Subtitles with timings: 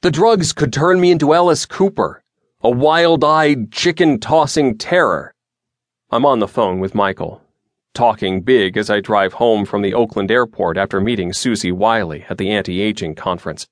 [0.00, 2.22] The drugs could turn me into Alice Cooper,
[2.60, 5.34] a wild eyed, chicken tossing terror.
[6.12, 7.42] I'm on the phone with Michael,
[7.94, 12.38] talking big as I drive home from the Oakland airport after meeting Susie Wiley at
[12.38, 13.66] the anti aging conference.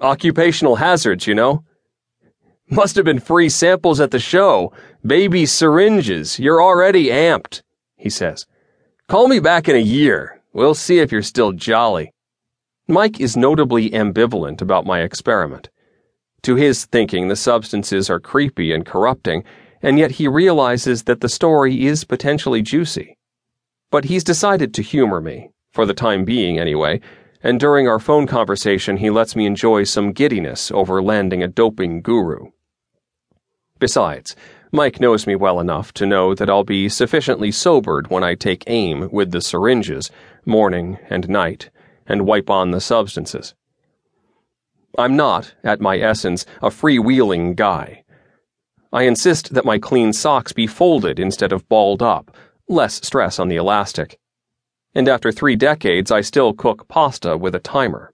[0.00, 1.62] Occupational hazards, you know.
[2.68, 4.72] Must have been free samples at the show.
[5.06, 6.36] Baby syringes.
[6.36, 7.62] You're already amped,
[7.96, 8.44] he says.
[9.06, 10.42] Call me back in a year.
[10.52, 12.13] We'll see if you're still jolly.
[12.86, 15.70] Mike is notably ambivalent about my experiment.
[16.42, 19.42] To his thinking, the substances are creepy and corrupting,
[19.80, 23.16] and yet he realizes that the story is potentially juicy.
[23.90, 27.00] But he's decided to humor me, for the time being anyway,
[27.42, 32.02] and during our phone conversation, he lets me enjoy some giddiness over landing a doping
[32.02, 32.50] guru.
[33.78, 34.36] Besides,
[34.72, 38.64] Mike knows me well enough to know that I'll be sufficiently sobered when I take
[38.66, 40.10] aim with the syringes,
[40.44, 41.70] morning and night,
[42.06, 43.54] and wipe on the substances.
[44.96, 48.04] I'm not, at my essence, a freewheeling guy.
[48.92, 52.36] I insist that my clean socks be folded instead of balled up,
[52.68, 54.18] less stress on the elastic
[54.94, 58.12] and after three decades, I still cook pasta with a timer.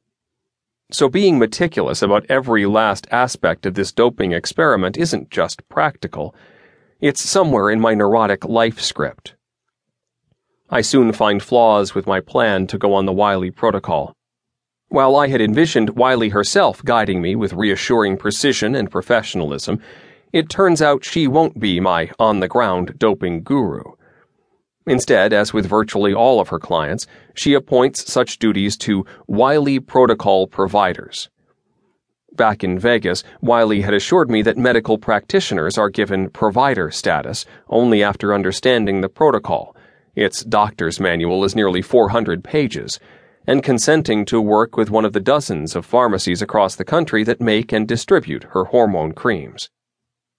[0.90, 6.34] So being meticulous about every last aspect of this doping experiment isn't just practical,
[7.00, 9.34] it's somewhere in my neurotic life script.
[10.72, 14.14] I soon find flaws with my plan to go on the Wiley protocol.
[14.88, 19.80] While I had envisioned Wiley herself guiding me with reassuring precision and professionalism,
[20.32, 23.82] it turns out she won't be my on the ground doping guru.
[24.86, 27.04] Instead, as with virtually all of her clients,
[27.34, 31.28] she appoints such duties to Wiley protocol providers.
[32.32, 38.04] Back in Vegas, Wiley had assured me that medical practitioners are given provider status only
[38.04, 39.74] after understanding the protocol.
[40.14, 42.98] Its doctor's manual is nearly 400 pages,
[43.46, 47.40] and consenting to work with one of the dozens of pharmacies across the country that
[47.40, 49.70] make and distribute her hormone creams.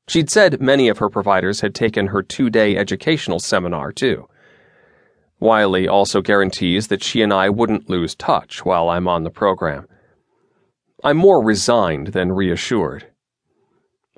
[0.07, 4.27] She'd said many of her providers had taken her two day educational seminar, too.
[5.39, 9.87] Wiley also guarantees that she and I wouldn't lose touch while I'm on the program.
[11.03, 13.07] I'm more resigned than reassured.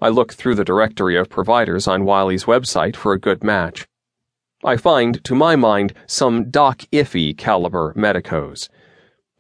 [0.02, 3.88] I look through the directory of providers on Wiley's website for a good match.
[4.66, 8.70] I find, to my mind, some Doc Iffy caliber medicos.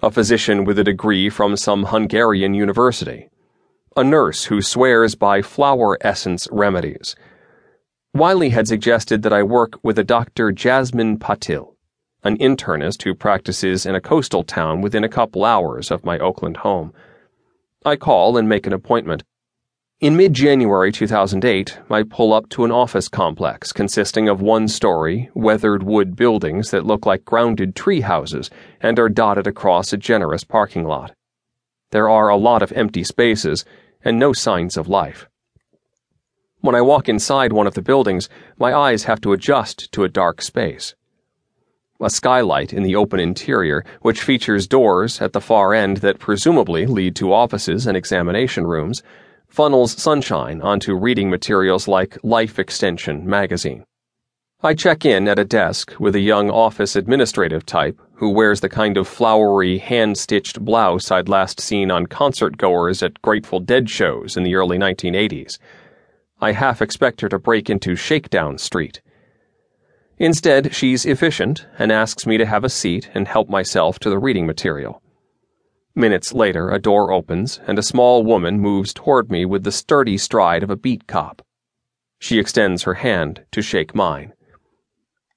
[0.01, 3.29] A physician with a degree from some Hungarian university.
[3.95, 7.15] A nurse who swears by flower essence remedies.
[8.13, 10.51] Wiley had suggested that I work with a Dr.
[10.51, 11.73] Jasmine Patil
[12.23, 16.57] an internist who practices in a coastal town within a couple hours of my Oakland
[16.57, 16.93] home.
[17.85, 19.23] I call and make an appointment.
[20.03, 25.29] In mid January 2008, I pull up to an office complex consisting of one story,
[25.33, 28.49] weathered wood buildings that look like grounded tree houses
[28.81, 31.13] and are dotted across a generous parking lot.
[31.91, 33.63] There are a lot of empty spaces
[34.03, 35.29] and no signs of life.
[36.59, 38.27] When I walk inside one of the buildings,
[38.57, 40.95] my eyes have to adjust to a dark space
[42.01, 46.85] a skylight in the open interior, which features doors at the far end that presumably
[46.85, 49.01] lead to offices and examination rooms,
[49.53, 53.85] funnels sunshine onto reading materials like Life Extension magazine.
[54.63, 58.69] I check in at a desk with a young office administrative type who wears the
[58.69, 63.91] kind of flowery, hand stitched blouse I'd last seen on concert goers at Grateful Dead
[63.91, 65.59] shows in the early 1980s.
[66.41, 69.03] I half expect her to break into Shakedown Street
[70.17, 74.17] Instead, she's efficient and asks me to have a seat and help myself to the
[74.17, 75.02] reading material.
[75.95, 80.17] Minutes later, a door opens and a small woman moves toward me with the sturdy
[80.17, 81.41] stride of a beat cop.
[82.19, 84.33] She extends her hand to shake mine.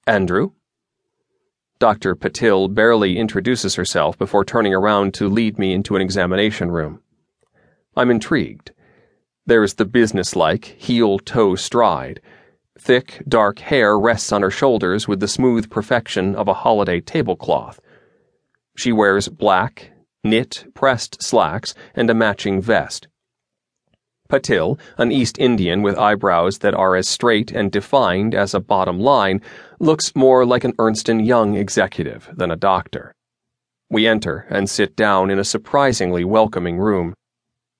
[0.05, 0.51] Andrew?
[1.79, 2.15] Dr.
[2.15, 7.01] Patil barely introduces herself before turning around to lead me into an examination room.
[7.95, 8.71] I'm intrigued.
[9.45, 12.21] There's the businesslike, heel toe stride
[12.79, 17.79] Thick, dark hair rests on her shoulders with the smooth perfection of a holiday tablecloth.
[18.75, 19.91] She wears black,
[20.23, 23.07] knit, pressed slacks and a matching vest.
[24.29, 28.99] Patil, an East Indian with eyebrows that are as straight and defined as a bottom
[28.99, 29.41] line,
[29.79, 33.13] looks more like an Ernst & Young executive than a doctor.
[33.89, 37.13] We enter and sit down in a surprisingly welcoming room.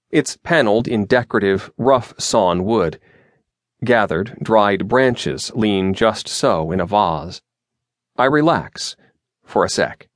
[0.10, 3.00] It's paneled in decorative, rough sawn wood
[3.84, 7.42] Gathered, dried branches lean just so in a vase.
[8.18, 8.96] I relax
[9.44, 10.07] for a sec.